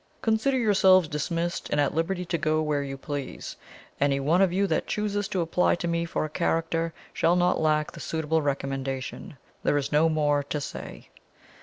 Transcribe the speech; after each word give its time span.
"Consider 0.23 0.57
yourselves 0.57 1.07
dismissed, 1.07 1.69
and 1.69 1.79
at 1.79 1.93
liberty 1.93 2.25
to 2.25 2.37
go 2.39 2.59
where 2.63 2.81
you 2.81 2.97
please. 2.97 3.55
Any 3.99 4.19
one 4.19 4.41
of 4.41 4.51
you 4.51 4.65
that 4.65 4.87
chooses 4.87 5.27
to 5.27 5.41
apply 5.41 5.75
to 5.75 5.87
me 5.87 6.05
for 6.05 6.25
a 6.25 6.27
character 6.27 6.91
shall 7.13 7.35
not 7.35 7.61
lack 7.61 7.91
the 7.91 7.99
suitable 7.99 8.41
recommendation. 8.41 9.37
There 9.61 9.77
is 9.77 9.91
no 9.91 10.09
more 10.09 10.41
to 10.41 10.59
say." 10.59 11.09